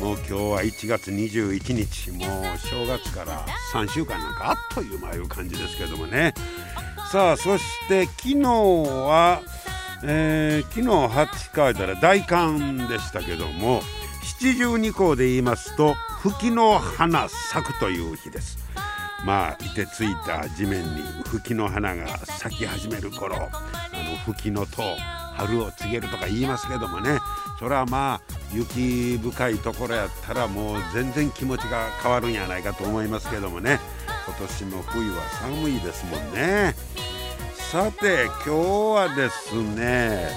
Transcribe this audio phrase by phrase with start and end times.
[0.00, 6.34] もう今日は1月21日もう正月から3週間なんかあっという間いう感じですけどもね。
[7.10, 9.40] さあそして昨日は、
[10.04, 13.80] えー、昨日8回たら大寒でしたけども
[14.40, 18.58] 七十二候で言いますと吹きの花咲くという日です。
[19.24, 23.50] まあいてついた地面に吹きの花が咲き始める頃あの
[24.26, 24.82] 吹きの塔
[25.36, 27.18] 春を告げるとか言いますけどもね。
[27.58, 28.20] それはまあ
[28.52, 33.80] 雪深いところやったらもう全然気持ちが変わるんやないかと思いますけどもね。
[34.26, 36.74] 今年の冬は寒いですもんね。
[37.54, 40.28] さて今日はですね、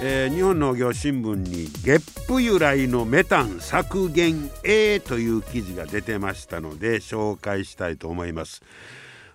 [0.00, 8.62] えー、日本農業新聞にゲップ由来のメタン削減 A という記事が出てましたので紹介したいと思います。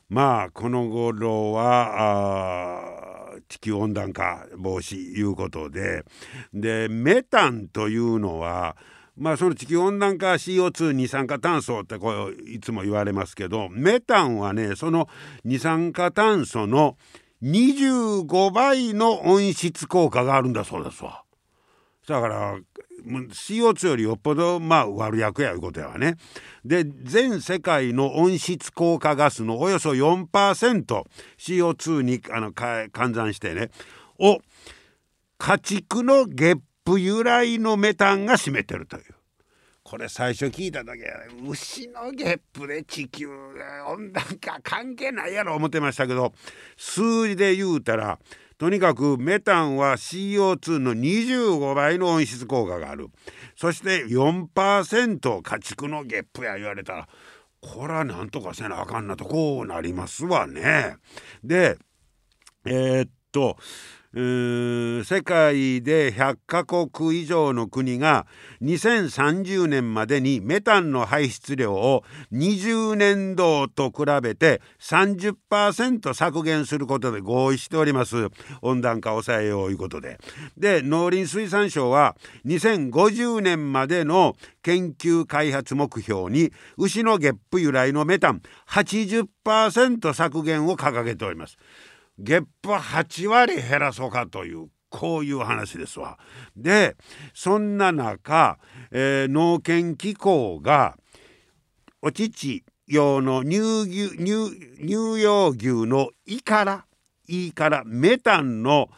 [0.10, 3.19] まあこの頃は
[3.50, 6.06] 地球温暖化防止いうことで
[6.54, 8.78] でメタンというのは
[9.18, 15.10] まあその地球温暖化 CO2 二酸化炭素ってこういつも言われますけどメタンはねその
[15.44, 16.96] 二酸化炭素の
[17.44, 21.24] 25倍の温室効果があるんだそうですわ。
[22.08, 22.60] だから
[23.06, 26.18] CO2 よりよっぽどまあ悪役やいうことやわね。
[26.66, 33.70] で全世界の温室効果ガスのおよそ 4%CO2 にあの換算してね
[34.20, 34.40] を
[35.38, 39.04] 家畜のゲップ由来のメタンが占めてるという。
[39.90, 43.28] これ最初聞いた時は牛のゲップで地球
[43.88, 46.32] 温暖化関係ないやろ思ってましたけど
[46.78, 48.20] 数字で言うたら
[48.60, 53.08] とにかくメタンは CO2 の25倍の温室効果がある
[53.56, 57.08] そして4%家畜のゲップや言われたら
[57.62, 60.98] これはなんとかせなあかんなとこうなりますわね。
[61.44, 61.78] で
[62.66, 63.58] えー、っと
[64.12, 68.26] 世界で100カ国以上の国が
[68.64, 72.04] 2030年までにメタンの排出量を
[72.34, 78.30] 20年度と比べて30%削減することで合意しております
[78.64, 80.18] 温暖化を抑えよういうことで
[80.58, 82.16] で農林水産省は
[82.48, 91.58] 2050年までの研究開発目標に牛のゲップ由来のメタン80%削減を掲げております。
[92.20, 96.18] 月歩8割減らそうかというこういう話ですわ。
[96.56, 96.96] で
[97.34, 98.60] そんな中、
[98.92, 100.98] えー、農研機構が
[102.02, 106.86] お乳用の乳牛乳乳用牛の胃から
[107.28, 108.90] 胃からメタンの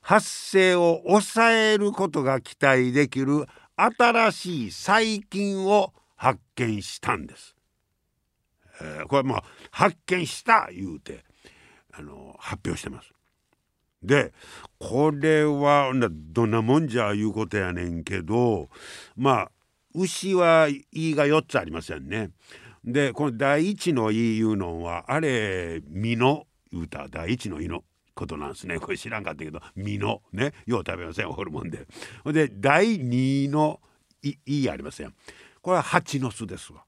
[0.00, 3.46] 発生を抑えることが期待できる
[3.76, 7.54] 新しい細菌を発見したんです。
[8.80, 11.24] えー、これまあ発見した言うて
[11.98, 13.12] あの発表してます。
[14.02, 14.32] で
[14.78, 15.92] これは
[16.32, 18.68] どんなもんじゃいうことやねんけど
[19.16, 19.50] まあ
[19.94, 22.30] 牛は胃が4つありますよね。
[22.84, 27.82] でこの第一の胃いうのはあれ身の言うた第一の胃の
[28.14, 31.86] ことなんですねこれ知らんかったけど身のねよう食べませんホルモンで。
[32.26, 33.80] で第2の
[34.22, 35.14] 胃ありますやん
[35.60, 36.84] これは蜂の巣ですわ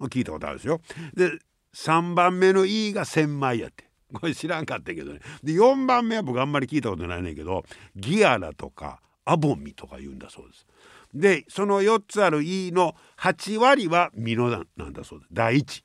[0.00, 0.80] 聞いたことあるですよ。
[1.14, 1.38] で
[1.74, 3.84] 3番目の胃が千枚やって。
[4.12, 7.64] これ知らんかったけどねで4番目は僕あんまり聞いたことないねんけど
[7.96, 10.66] ギアラとかアボミとか言うんだそうです。
[11.12, 15.82] でその4つある E の8割はミノなんだそうです第1。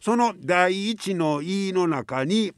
[0.00, 2.52] その第1の E の中に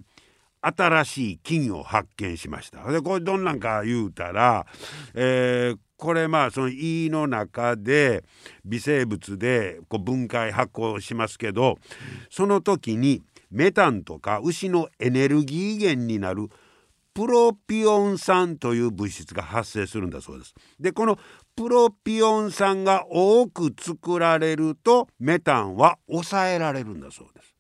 [0.60, 2.90] 新しい菌を発見しました。
[2.90, 4.66] でこれどんなんか言うたら、
[5.14, 8.22] えー、これまあその胃の中で
[8.64, 11.78] 微生物でこう分解発酵しますけど
[12.31, 13.22] その時に
[13.52, 16.49] メタンとか牛のエネルギー源になる
[17.14, 20.54] プロピオン酸という物質が発生するんだそうです。
[20.81, 21.19] でこの
[21.54, 27.54] プロピオン酸が多く作られるとメタンは抑えられるんだそうです。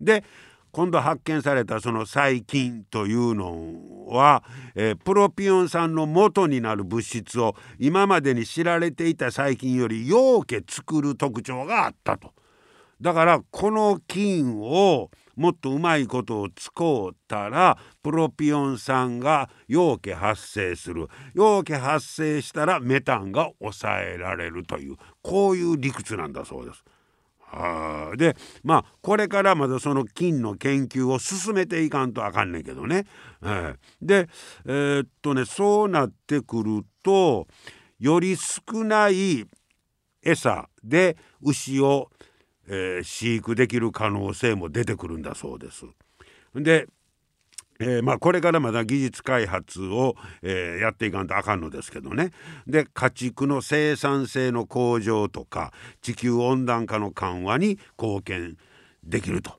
[0.00, 0.24] で
[0.72, 4.42] 今度発見されたその細菌というのは、
[4.74, 12.32] えー、プロピオン酸の元になる物質を今までに知られていた細菌よりようけ作る特徴があったと。
[13.02, 26.84] だからこの菌をもっとうまいことを使うたらプロピオン酸が陽気発生する陽気発生したらメタンが抑えられるというこういう理屈なんだそうです。
[27.38, 28.34] はあ、で
[28.64, 33.04] まあこれからまだその菌の研究を進めていかんとあかんねんけどね。
[33.42, 34.28] えー、で
[34.64, 37.46] えー、っとねそうなってくると
[37.98, 39.46] より少ない
[40.22, 42.10] 餌で牛を、
[42.74, 45.84] えー、飼育できる可能性も出てくるんだそうです。
[46.54, 46.88] で
[47.80, 52.30] えー、まあ、これからまだ技術開発を、えー、やっていかんとあかんのですけどね
[52.66, 58.56] で家畜の生産性の向上とか地球温暖化の緩和に貢献
[59.02, 59.58] できると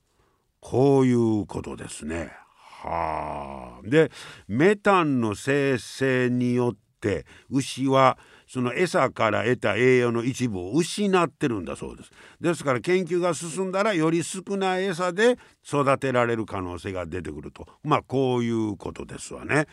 [0.60, 2.32] こういうことですね。
[2.56, 4.10] はあで
[4.48, 8.16] メタンの生成によって牛は
[8.54, 12.12] その餌から得た栄養の一部を失ってるんだそうです。
[12.40, 17.66] ですから研究が進んだらより少ない餌で育てられる可能性が出てくると。
[17.82, 19.66] まあこういうことですわね。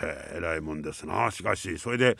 [0.00, 1.32] えらいもんですな。
[1.32, 2.16] しかしそれで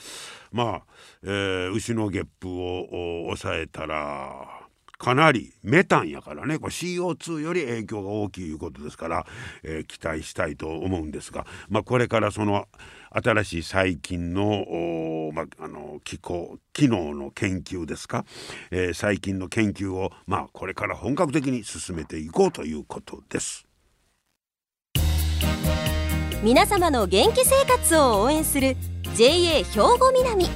[0.51, 0.83] まあ、
[1.23, 4.45] えー、牛のゲップを抑えたら
[4.99, 6.59] かなりメタンやからね。
[6.59, 9.25] これ CO2 より影響が大きいいうことですから、
[9.63, 12.67] えー、期待したいと思うんですが、まあ、これからその
[13.11, 18.25] 新しい細菌の,、まあ、あの気候機能の研究ですか、
[18.71, 23.67] えー、細菌の研究を、まあ、これから本格的に進めていこうということです。
[26.43, 28.77] 皆様の元気生活を応援する
[29.17, 30.47] JA 兵庫南。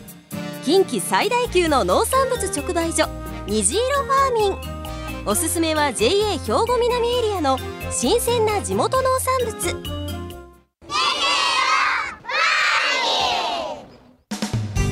[0.65, 3.09] 近畿最大級の農産物直売所
[3.49, 5.27] 虹色ファーミン。
[5.27, 7.59] おすすめは JA 兵庫南エリアの
[7.91, 10.12] 新鮮な地元農産物。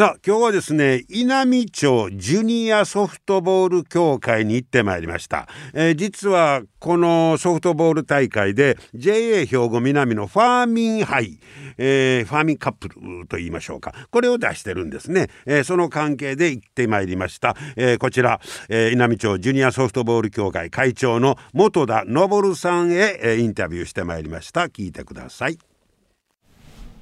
[0.00, 11.38] さあ今日はですね稲美町ジュニアソフトボール協会に行ってまいりました、えー、実はこのソフトボール大会で JA 兵庫南のファーミン杯、
[11.76, 13.92] えー、ファーミンカップルと言いましょうか。
[14.10, 24.62] これを出してるんですね、えー、その関係で行ってまいりました、えこちら、え稲美町ジュニアソフトボール協会会長の本田昇さんへ、えインタビューしてまいりました。
[24.62, 25.69] 聞いてください。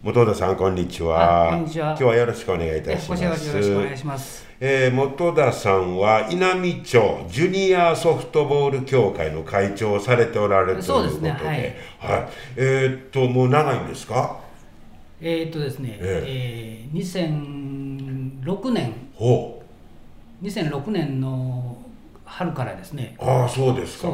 [0.04, 1.48] 本田さんこんにちは。
[1.50, 1.88] こんにちは。
[1.88, 3.22] 今日はよろしくお願いいたします。
[3.24, 4.46] よろしくお願いします。
[4.60, 11.30] えー、本田さんは稲美町ジュニアソフトボール協会の会長をされておられるということで、でね、
[12.00, 14.38] はい、はい、えー、っともう長いんですか？
[15.20, 18.92] えー、っとですね、えー、えー、2006年。
[19.16, 19.60] ほ
[20.40, 20.44] う。
[20.44, 21.76] 2006年の
[22.24, 23.16] 春からですね。
[23.18, 24.12] ああそうですか。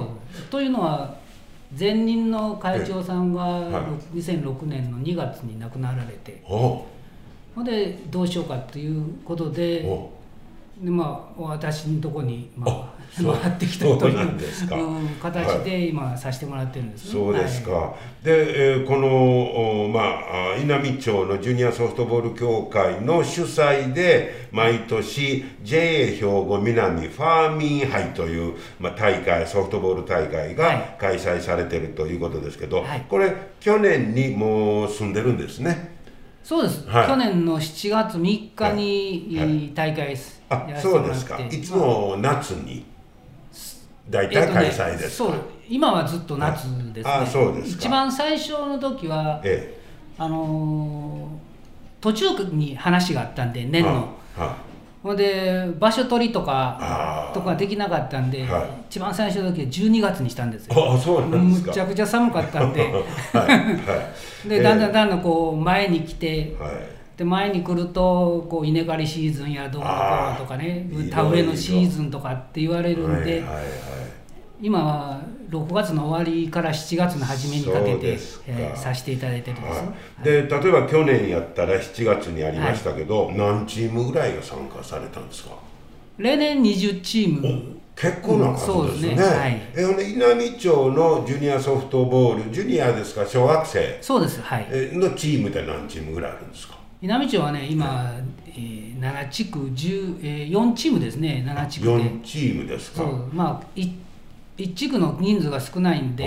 [0.50, 1.22] というのは。
[1.78, 3.70] 前任の会長さんが
[4.14, 6.86] 2006年の2月に亡くなられて、ほ
[7.60, 9.82] んでどうしようかということで
[10.82, 20.00] で、まあ、私のとこに、まあ、回ってきたという、うん、形で今させてもらってるんです、ね、そうですか、はい、で、えー、この、ま
[20.54, 35.94] あ、稲美町のジュニアソフトボール協会の主催で毎年 JA 兵庫南ファーミン杯という、まあ、大会ソフトボール大会が開催されてるということですけど、はい、これ去年にもう住んでるんですね。
[36.42, 40.14] そうです、はい、去年の7月3日に、大会
[40.50, 41.38] あそうですか。
[41.38, 42.93] いつも夏に？
[44.08, 45.34] 大体開催ですか、えっとね、そう
[45.68, 47.12] 今はずっと夏ですね。
[47.12, 49.80] あそうです一番最初の時は、ええ、
[50.18, 54.08] あのー、途中に話があったんで年の。
[55.02, 60.94] ほんで場所取りとかとかできなかったんで、はい、一番最初の時は12月にしたんですよ。
[60.94, 64.12] あそうなんですむちゃくちゃ寒かったんで、は いは
[64.46, 73.64] い、 でだんだんだんだんこう前に来て、はいで前に来るとこう稲刈りシーズンやどうのこうのとかね田植えのシーズンとかって言われるんで、はいはいはい、
[74.60, 78.18] 今は6月の終わりから7月の初めにかけて、
[78.48, 79.92] えー、させていただいてるんです、は
[80.22, 85.50] い、で例えば去年やったら7月にありましたけど、はい、何チームぐらいが参加されたんですか？
[86.18, 87.76] 例年20チーム。
[87.96, 89.08] 結構な数ですね。
[89.10, 89.22] うん、ね。
[89.22, 93.98] はい、えー、稲美町のジュニアソフトボール、ジュニアですか、小学生。
[94.00, 94.40] そうです。
[94.42, 94.66] はい。
[94.68, 96.74] えのチームで何チームぐらいあるんですか？
[97.04, 98.10] 稲美町はね今、
[98.46, 101.92] えー、7地区10、えー、4チームですね7地区で。
[101.92, 103.02] 4チームですか。
[103.02, 103.92] そうまあ 1,
[104.56, 106.24] 1地区の人数が少ないんで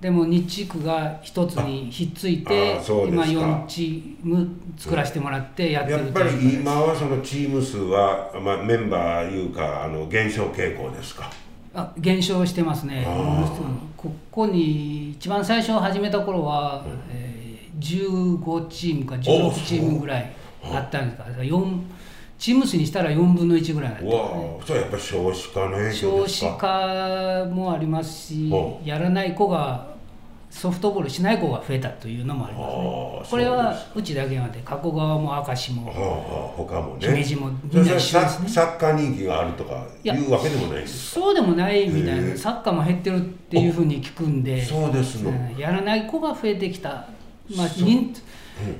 [0.00, 4.48] でも2地区が一つにひっついて今4チーム
[4.78, 11.30] 作らせてもらってやってるやっぱり今はそのチーム数は、まあ、メンバーいうかあの減少傾向ですか。
[11.74, 13.06] あ減少してますね。
[13.96, 17.27] ここに一番最初始めた頃は、うん、えー、
[17.78, 20.32] 15チームか16チームぐらい
[20.64, 21.28] あったんですか。
[21.28, 21.80] ら4
[22.38, 28.52] チーム数にしたら4分の1ぐらいだった、ね、それやっぱり少子化の影響少子化もありますし
[28.84, 29.98] やらない子が
[30.50, 33.30] ソフトボールしない子が増えたというのもありますね。
[33.30, 37.06] これはうちだけなんで加古川も明石も、はあ、他もね。
[37.06, 38.00] 姫路もみんなね。
[38.00, 42.36] サッカー人気があるとかいうわけでもないですそうでもないみたいな。
[42.36, 44.64] サッカーも減ってるっていうふうに聞くんで。
[44.64, 47.06] そうですの、やらない子が増えてきた
[47.56, 48.14] まあ人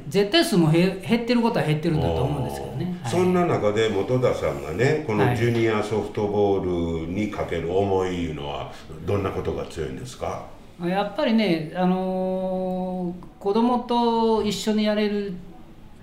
[0.09, 8.73] 絶対数も減ってることは減ってるんだと思うんですけどね、はい、そんな中で本田さんがねこのジュニアソフトボールにかける思いいうのは
[9.07, 10.47] どんなことが強いんですか？
[10.83, 15.33] やっぱりね、あのー、子供と一緒にやれる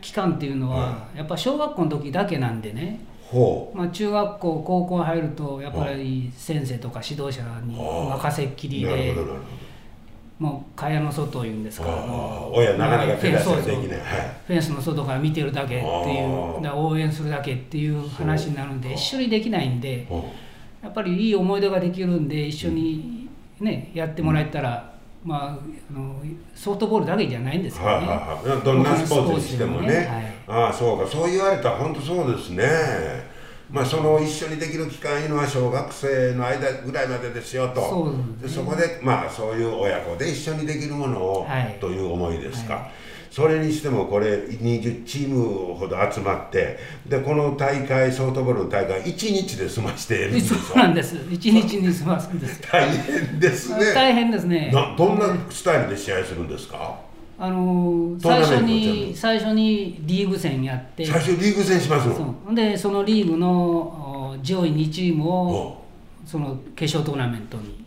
[0.01, 2.99] 期間っていうのは、やっぱ小学校の時だけなんでね、
[3.73, 9.15] まあ、中学校高校入るとやっぱり先生とか指導者に任せっきりで。
[10.37, 11.93] もう蚊帳の外いうんですから
[12.51, 13.99] 親なかなか手出しできない。
[14.47, 20.07] フェンスの外から見てるだけっていう応援するだけっていう話になるんで一緒にできないんで
[20.83, 23.29] やっぱりいい思い出ができるんで一緒に
[23.61, 26.21] ねやってもらえたら、まあ、あの
[26.53, 28.07] ソフトボールだけじゃないんですけどね、
[28.63, 29.95] どんなスポーツにしてもね、ね。
[30.47, 31.07] はい、ああそうか。
[31.07, 32.65] そう言われたら本当そうですね。
[33.69, 37.81] まあ、その一緒にできる期間いうのは小学生の間ぐらいまでですよと。
[37.81, 42.75] そで、ね、そこで、まあ、そういう親子で一緒にできるものを、はい、という思いですか。
[42.75, 42.91] はい。
[43.35, 51.17] それにしてもこれ20チームほど集まってでこの大会ソフトボールの大会1日で済ましてるんです そうなんです。
[51.17, 52.61] 1日に済ますんです。
[52.71, 53.93] 大変ですね。
[53.93, 54.71] 大変ですね。
[54.97, 56.95] どんなスタイルで試合するんですか？
[57.37, 61.05] あのー、最初に最初にリーグ戦やって。
[61.05, 65.83] 最初リーグ戦しますのでそのリーグの上位2チームを
[66.25, 67.83] その決勝トーナメントに。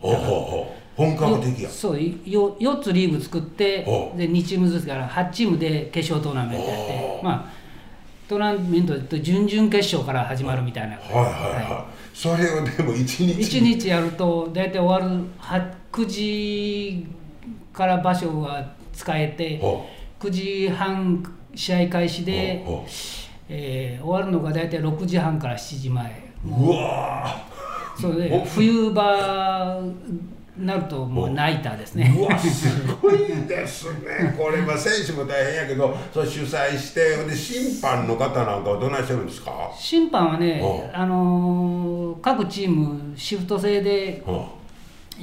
[0.95, 1.69] 本格的や。
[1.69, 3.83] そうよ4つリーグ作って
[4.17, 7.21] で2チームずつから8チームで決勝トーナメントやって。
[7.23, 7.59] まあ
[8.29, 15.25] トーナメントと準々決勝から始まるみたいな、はいはいはい、はい、それをでも1日1日やると大体終わる
[15.91, 17.07] 9時
[17.73, 19.61] から場所が使えて
[20.19, 21.23] 9時半
[21.55, 22.65] 試合開始で、
[23.47, 26.29] えー、終わるのが大体6時半から7時前。
[26.45, 27.41] うわ
[27.99, 29.81] それで冬場
[30.57, 32.13] なるともうナイターですね。
[32.17, 34.35] うわすごいですね。
[34.37, 39.71] これまあ選手も大変やけどそ主催してで審判の方なんかはどないしてるんですか？
[39.77, 44.21] 審判はね、あのー、各チームシフト制で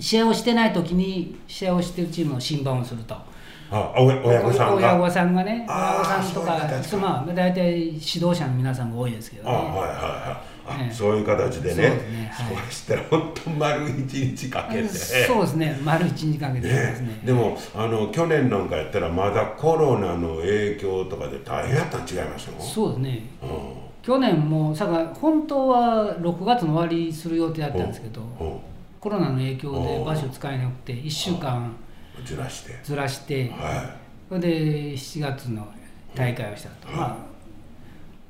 [0.00, 3.35] 試合をしてない時に試合をしてるチームの審判をすると。
[3.70, 4.76] あ親御さんが？
[4.76, 6.58] 親御さんがね親御さんとか
[7.00, 9.54] まあ大体指導者の皆さんが多いですけどね。
[9.54, 10.92] はいはいはい。
[10.92, 17.20] そういう形でね、そうねはい、そうしたら本当丸一日かけて、そうですね、丸一日かけてですね。
[17.24, 22.60] でもあの去年なんかやったらまだコロナの影響とかで大変やったん違いますよ。
[22.60, 23.22] そうですね。
[23.44, 23.48] うん、
[24.02, 28.22] 去年もさが本当は6月の終わりする予定だったんですけど、
[28.98, 31.76] コロナの影響で場所使えなくて1週間。
[32.24, 32.78] ずらして。
[32.82, 33.96] ずらして、は
[34.28, 34.48] い、それで
[34.92, 35.66] 7月の
[36.14, 37.36] 大会をしたと、まあ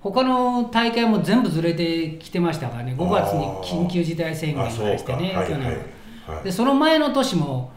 [0.00, 2.94] 他の大会も全部ずれてきてましたからね。
[2.96, 5.78] 5月に緊急事態宣言がしてね去年、
[6.26, 6.40] は。
[6.40, 7.72] い、でその前の年も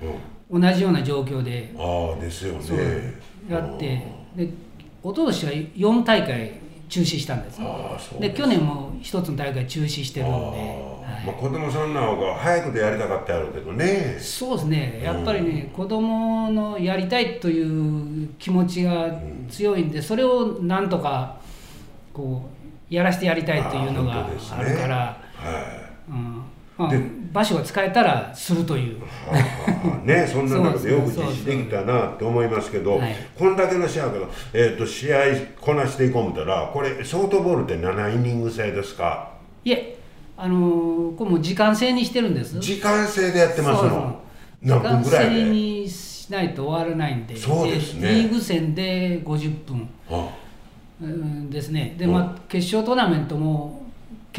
[0.52, 3.16] 同じような状況で、ああですよね。
[3.50, 4.04] やって。
[4.36, 4.52] で一
[5.04, 6.52] 昨年は4大会
[6.90, 7.62] 中止したんです。
[8.20, 14.18] で去年も一つの大会中止してるんで、はい、まあ、子供さんなんか早くでやりたかったやろうけどね。
[14.20, 15.02] そうですね。
[15.04, 19.10] やっぱりね、うん、子供のやりたいという気持ちが
[19.50, 21.38] 強いんで、それをなんとか
[22.14, 22.50] こ
[22.90, 24.96] うやらせてやりたいというのがあるから、
[25.36, 25.60] は
[26.08, 26.12] い。
[26.12, 26.44] うん。
[26.78, 26.92] まあ、
[27.34, 29.02] 場所が使えたらするという。
[29.02, 30.26] はあ、ね。
[30.32, 35.18] そんな中でよく実施できたなと思いますけど、はい、こんだけの試合けど、えーと、試合
[35.60, 39.30] こなしていこうたらこれソフトボールって7イニング制ですか？
[39.66, 39.99] いえ
[40.42, 42.58] あのー、これも時間制にしてるんです。
[42.62, 44.22] 時間制でやってますの。
[44.62, 47.36] 何分ぐらいで時間制にしないと終わらないんで。
[47.36, 48.10] そうですね。
[48.10, 50.32] リーグ戦で50分、は
[51.04, 51.96] あ、ですね。
[51.98, 53.79] で、まあ、決勝トーナメントも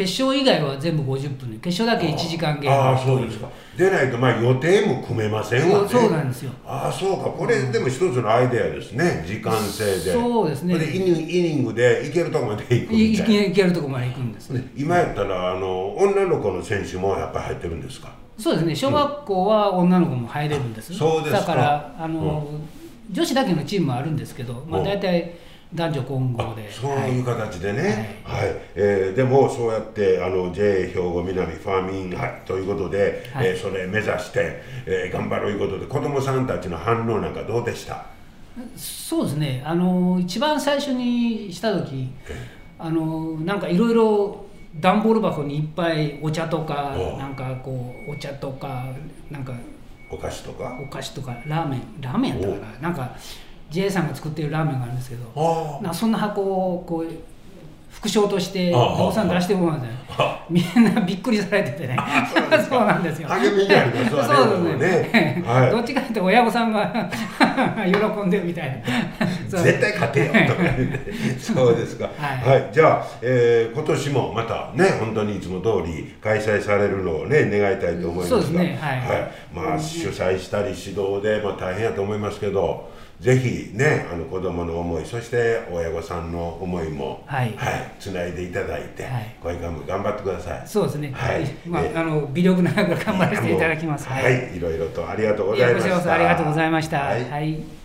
[0.00, 2.76] 決決勝以外は全部50分で決勝だけ1時間ゲーム。
[2.76, 3.48] ああそうですか。
[3.76, 5.88] でないとまあ予定も組めませんわね。
[5.88, 6.52] そうなんですよ。
[6.66, 7.30] ああそうか。
[7.30, 9.24] これでも一つのアイデアですね。
[9.26, 10.12] 時間制で。
[10.12, 10.78] そうですね。
[10.78, 13.42] でイニイニングでいけるとこまで行くみたいな。
[13.44, 14.50] いけるとこまで行くんです。
[14.50, 18.12] ね今やったらあの女の子の選手もやっぱり入ってるんですか？
[18.38, 18.74] そうですね。
[18.74, 25.34] 小学校は女の子も入れるんです、うん、そうですだからあの、うん、女子だけのチームもあるんですけど、まあ、大体
[25.72, 26.72] 男女混合で。
[26.72, 38.04] そういう形でね、はい、はい、えー、でもそうやってあの JA 兵庫南ファーミンはい、ということで、はい、えー、それ目指して、えー、頑張ろういうことで子どもさんたちの反応なんかどうでした？
[38.76, 39.62] そうですね。
[39.64, 42.10] あの一番最初にした時
[42.78, 44.44] あのなんかいろいろ
[44.80, 48.86] 段ボール箱にいっぱいお茶とかなんかこうお茶とか
[49.30, 49.52] なんか
[50.10, 50.76] お菓子とか？
[50.82, 51.82] お菓子とかラーメン。
[52.00, 52.78] ラーメンやったかな。
[52.80, 53.16] なんか
[53.70, 57.06] JA さんが作ってるラーメンがあるんですけどなそんな箱をこう
[57.90, 60.00] 副賞として農産出してもらうんです
[60.48, 61.96] みんなびっくりされててね。
[62.68, 63.28] そうなんですよ。
[63.28, 66.90] 励みになりますそうですね、はい、どっちかというと親御さんが
[67.86, 68.82] 喜んでるみたい
[69.18, 69.26] な。
[69.58, 70.62] 絶対勝てよとか
[71.38, 78.36] そうですか、はい、はい、じゃあ、えー、今年もまたね本当にいつも通り開催されるのをね願いたいと思いますが。
[78.36, 78.78] そうですね。
[78.80, 82.88] はい、はい、まあ主催したり指導で、まあ、大変やと思いますけど
[83.20, 90.66] ぜひねあの子供の思いそして親御さんの思いもはい、はい、つないでいただいて、はい、これからも頑張ってください。
[90.66, 91.12] そうですね。
[91.12, 94.08] はい、まあ、あの微力ながら頑張らせていただきます。
[94.08, 96.14] はい、い、ろいろとありがとうございました。
[96.14, 96.98] ありがとうございました。
[96.98, 97.79] はい、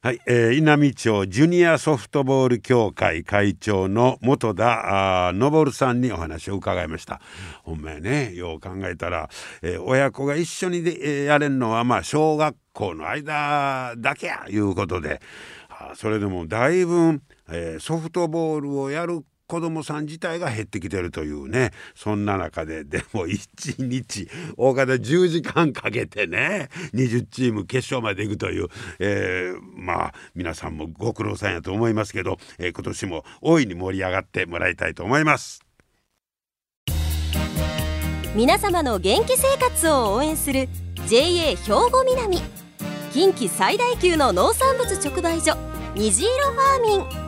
[0.00, 7.20] はい、えー、稲美町ジュニアソフトボール協会会長の元田昇さんにお話を伺いました。
[7.64, 9.28] ほんまやね、よう考えたら、
[9.60, 15.20] えー、親子が一緒にで、えー、やれるのはまあ小学校の間だけやいうことで、
[15.68, 21.72] あそれでもだいぶ、えー、ソフトボールをやる子どもさん自体が減ってきてるというね。
[21.94, 35.62] そんな中ででも1日大方10時間かけてね20チーム決勝まで行くという、えー、まあ皆さんもご苦労さんやと思いますけど、えー、今年も大いに盛り上がってもらいたいと思います。
[38.34, 40.68] 皆様の元気生活を応援する
[41.08, 42.38] JA 兵庫南。
[43.12, 45.56] 近畿最大級の農産物直売所
[45.94, 47.27] 虹色ファーミン。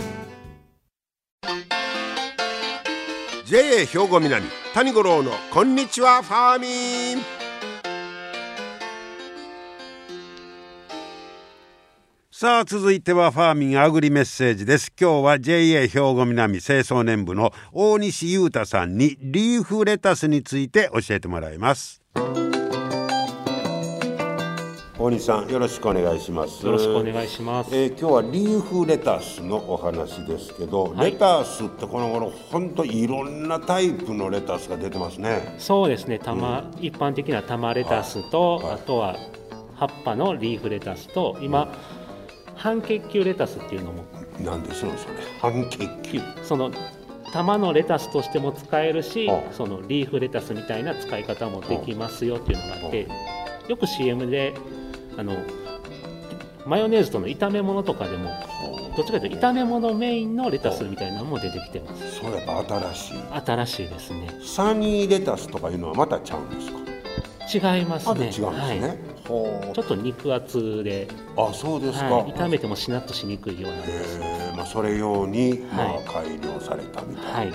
[3.51, 7.23] JA 兵庫南谷五郎のこんにちはファーミン。
[12.31, 14.93] さあ続いてはファーミンアグリメッセージです。
[14.97, 22.01] 今日は JA 兵庫南清掃年部の大西裕太さんにリーフレタスについて教えてもらいます。
[25.01, 26.63] 大西さんよろしくお願いします。
[26.63, 35.55] よろしくお願いします、えー、今日はリーフレタスのお話ですけど、はい、レタスってこの頃本当いろんなタイプのレタスが出てますね。
[35.57, 36.19] そうですね。
[36.19, 39.15] 玉、うん、一般的な玉レタスと、はい、あとは
[39.73, 44.03] 葉っぱのリーフレタスと今、うん、半結球レタスっていうのも。
[44.39, 45.15] なんですのそれ。
[45.39, 46.21] 半結球。
[46.43, 46.71] その
[47.33, 53.07] 玉のレタスとしても使えるし、そのリーフレタスみたいな使い方もできますよっていうのがあって、
[53.67, 54.53] よく CM で
[55.21, 55.37] あの
[56.65, 58.31] マヨネーズとの炒め物とかでも
[58.97, 62.15] どっちかというと炒め物メインのレタスみたいなのも出てきてます。
[62.21, 63.17] そうやっぱ新しい。
[63.45, 64.29] 新しいですね。
[64.43, 67.77] サニーレタスとかいうのはまたちゃうんですか？
[67.77, 68.13] 違いますね。
[68.13, 69.73] 違うんですね、はい。
[69.75, 71.07] ちょっと肉厚で
[71.37, 74.19] あそうですか、はい、炒めてもしなっとしにくいようなレタス、
[74.57, 77.53] まあ、それ用に、まあ、改良されたみたいな、はい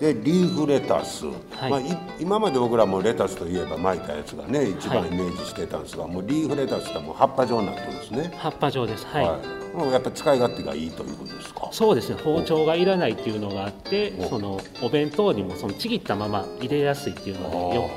[0.00, 1.80] でリーフレタス、はい、まあ、
[2.20, 8.32] 今まで僕らもレタスといえば巻いたやつがね一番イメージしてたんですが、はい、もうリーフレタスってもう葉っぱ状になってるんですね。
[8.36, 9.06] 葉っぱ状です。
[9.06, 11.68] はい、はい、もうやっぱ使い勝手がいいということですか？
[11.72, 12.16] そうですね。
[12.22, 17.90] 包丁がいらないっていうのがあってそのお弁当にもそのちぎったまま入れやすいっていうのでよ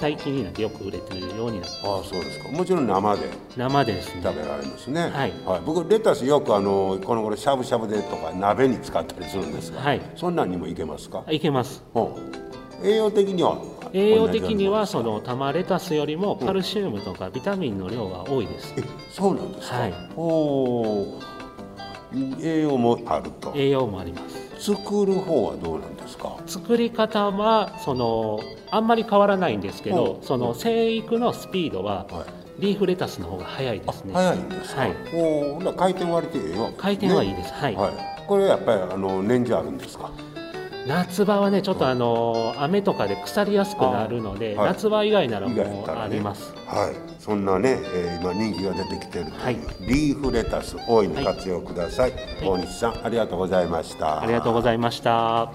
[0.00, 2.48] 最近になってよく売れてるようになってああそうですか。
[2.50, 4.22] もちろん生で生ですね。
[4.22, 5.00] 食べられますね。
[5.02, 11.24] はい、はい、僕レタスよくあのこの頃しゃぶしゃぶでとか鍋に使ったりするんですが、はい、そんなんにもいけますか？
[11.30, 11.82] いけます。
[12.82, 13.58] 栄養的には
[13.92, 21.20] 栄養的にはその玉レタスよりもカルシウムとかビタミンの量が多いです、うん、そうなんですか、はい、お
[22.40, 23.52] 栄養もあると。
[23.54, 24.72] 栄養もあります。
[24.72, 26.36] 作る方はどうなんですか？
[26.46, 32.06] 作り方はそのあんまり変わらないんですけどその生育のスピードは、
[32.58, 34.14] リーフレタスの方が早いですね。
[34.14, 34.92] 早いんですはい。
[35.14, 36.70] おお、回転割りてええわ。
[36.76, 37.52] 回転はいいです。
[37.52, 37.92] ね、はい、はい。
[38.26, 40.10] これやっぱりあの年中あるんですか。
[40.86, 47.14] 夏場はねちょっとあの雨とかで腐りやすくなるので、はい、夏場以外ならもうあります、ね、はい。
[47.18, 54.20] そんなね、えー、今人気が出てきてる、はい、リーフレタス大いに活用ください、はい、大西さんありがとうございました。
[54.20, 55.50] ありがとうございました。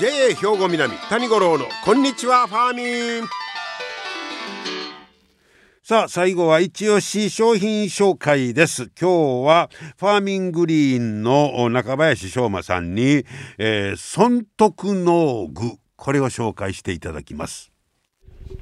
[0.00, 2.82] JA 兵庫南谷五郎のこんにちはファーミ
[3.24, 3.43] ン
[5.86, 8.84] さあ、最後は一押し商品紹介です。
[8.98, 9.68] 今日は
[9.98, 13.26] ファーミングリーンの中林翔馬さんに、
[13.58, 17.70] えー、損得農具、これを紹介していただきます。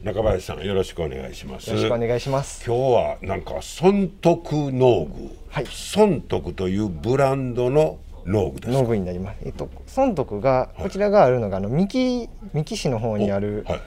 [0.02, 1.70] 中林さんよろしくお願いします。
[1.70, 2.64] よろしくお願いします。
[2.66, 9.36] 今日はなんか損得農具、はい、損得というブランドの農具です農具になります。
[9.44, 13.80] えっと損得がこちらがあるのが、はい、あの三木三木市の方にある、はい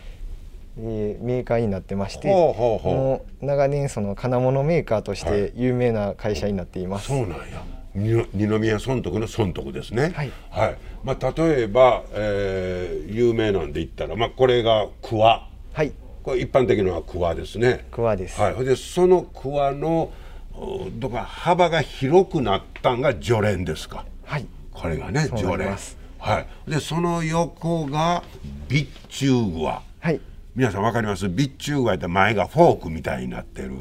[0.77, 7.11] えー、メーカーになってましてもう長年その金物メーカーとして有名な会社になっています。
[7.11, 7.63] はい、そうなんや
[7.95, 10.11] 二宮損得の損得ですね。
[10.13, 10.31] はい。
[10.49, 15.47] はい、まあ例えば、えー、有名なんで言ったらまあこれが桑。
[15.73, 15.93] はい。
[16.21, 17.85] これ一般的なのは桑ですね。
[17.91, 18.39] 桑です。
[18.39, 18.65] はい。
[18.65, 20.11] でその桑の
[20.93, 24.05] どか幅が広くなったんが除蓮ですか。
[24.23, 24.45] はい。
[24.73, 25.95] これがね除蓮。
[26.17, 26.47] はい。
[26.69, 28.23] でその横が
[28.67, 29.81] 備中桑。
[29.99, 30.19] はい。
[30.55, 31.25] 皆さん分かります？
[31.25, 33.79] 備中具合って前がフォークみたいになってる。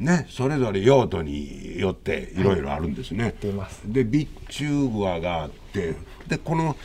[0.00, 3.24] ね、それぞれ用途によっていろいろあるんですね。
[3.24, 3.34] はい、
[3.92, 5.94] で備中具合があって
[6.26, 6.76] でこの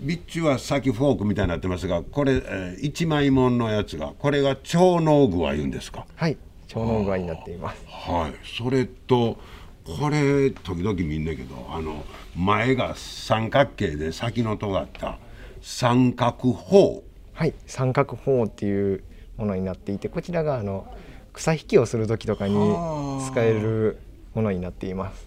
[0.00, 6.06] 備中は先フォークみたいになってますがこれ、えー、一枚もんのやつがこれが超能具合言うんですか？
[6.14, 6.36] はい。
[6.68, 7.84] 超能具合になっています。
[7.88, 8.34] はい。
[8.46, 9.38] それと
[9.84, 12.04] これ時々見んねんけどあの
[12.36, 15.18] 前が三角形で先の尖った
[15.60, 17.02] 三角砲
[17.42, 17.54] はい。
[17.66, 19.02] 三角砲っていう
[19.36, 20.86] ものになっていてこちらがあの
[21.32, 22.54] 草引きをする時とかに
[23.26, 23.98] 使える
[24.32, 25.26] ものになっています。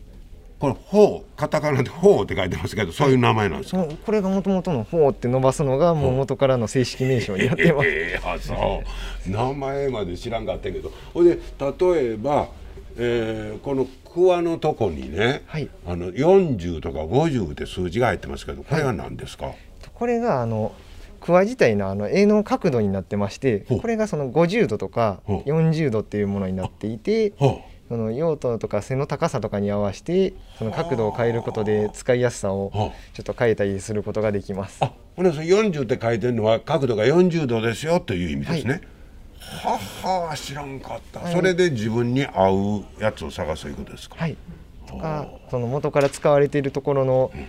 [0.57, 8.53] これ「砲」カタカナで「砲」って書いてますけどそういう名前なんですか、はい、これがもともとの「砲」って伸ばすのがもう元からの正式名称になってます、 えー、あそ
[9.27, 9.29] う。
[9.29, 10.93] 名前まで知らんかったけど。
[11.13, 12.47] ほいで例えば、
[12.95, 19.57] えー、この桑のとこにね、はい、あの40とか50って数字が入ってますけどこれは何ですか、はい、
[19.93, 20.71] これがあの
[21.25, 27.33] 桑自体のあの柄の角度になってましてこれがその50度とか40度っていうものになっていて
[27.87, 34.77] その用途とか背の高さとかに合わせてその角度を変えることで使いやすさをちょっと変えたりすることができます。
[34.81, 38.81] あほんで40って書いてるのは角度が40度ですよという意味ですね。
[39.39, 44.15] はい、はは知らんかった、はい、それで自分に合うやつを探すということですか？
[44.17, 44.37] はい、
[44.87, 47.47] とかその元から使われているところの、うん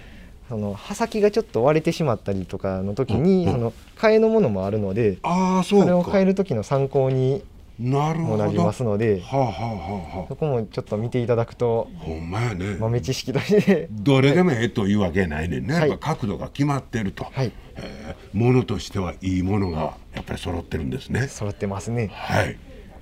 [0.49, 7.43] その刃先がちょっと割れてしまったりとかの時に、その替えのものもあるのであそれを変える時の参考に
[7.79, 12.77] もなりますので、はあはあはあ、そこもちょっと見ていただくとほんまやね。
[12.77, 13.89] 豆知識として。
[13.91, 18.17] どれでもええというわけないねんね、はい、やっぱ角度が決まってると、はい、え。
[18.35, 21.29] ー、ものとしてはいいものがやっぱり揃ってるんですね。
[21.29, 22.11] 揃ってますね。
[22.13, 22.57] はい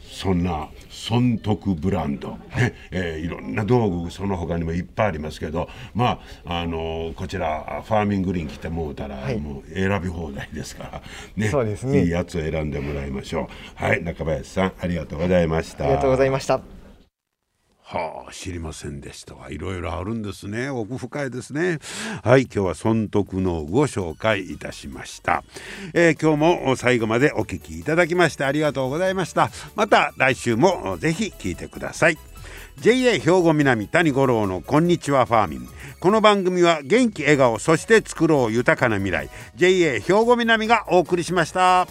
[0.04, 2.74] そんな損得ブランド、ね。
[2.90, 11.02] えー、いろんな道具その他にもいっぱいありますけどまああのー、こちらファーミングリーン来てもうたら、はい、もう選び放題ですから
[11.36, 11.48] ね。
[11.48, 12.04] そうですね。
[12.04, 13.48] いいやつを選んでもらいましょ
[13.80, 13.84] う。
[13.84, 14.02] はい。
[14.02, 15.84] 中林さんありがとうございました。
[15.84, 16.73] ありがとうございました
[17.86, 20.70] はあ知りませんでしたいろいろあるんですね。
[20.70, 21.80] 奥深いですね。
[22.22, 25.44] はい今日は損得農具を紹介いたしました、
[25.92, 29.50] えー、今日も最後までお聞きいただきましてありがとうございました。
[29.76, 32.18] また来週もぜひ聞いてください。
[32.80, 35.68] JA 兵庫南谷五郎のこんにちはファーミン。
[36.00, 39.28] この番組は元気笑顔そして作ろう豊かな未来。
[39.56, 41.86] JA 兵庫南がお送りしました。